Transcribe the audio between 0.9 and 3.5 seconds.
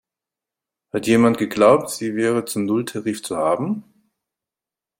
Hat jemand geglaubt, sie wäre zum Nulltarif zu